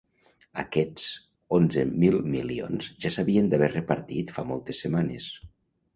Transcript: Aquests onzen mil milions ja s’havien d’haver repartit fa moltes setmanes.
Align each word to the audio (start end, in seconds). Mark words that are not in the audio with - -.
Aquests 0.61 1.03
onzen 1.57 1.91
mil 2.03 2.17
milions 2.37 2.89
ja 3.05 3.13
s’havien 3.17 3.53
d’haver 3.53 3.71
repartit 3.77 4.37
fa 4.39 4.51
moltes 4.53 4.85
setmanes. 4.87 5.29